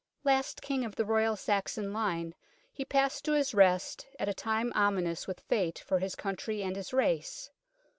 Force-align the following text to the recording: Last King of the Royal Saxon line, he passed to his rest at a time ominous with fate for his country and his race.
Last 0.23 0.63
King 0.63 0.83
of 0.83 0.95
the 0.95 1.05
Royal 1.05 1.35
Saxon 1.35 1.93
line, 1.93 2.33
he 2.73 2.83
passed 2.83 3.23
to 3.25 3.33
his 3.33 3.53
rest 3.53 4.07
at 4.19 4.27
a 4.27 4.33
time 4.33 4.71
ominous 4.73 5.27
with 5.27 5.41
fate 5.41 5.77
for 5.77 5.99
his 5.99 6.15
country 6.15 6.63
and 6.63 6.75
his 6.75 6.91
race. 6.91 7.51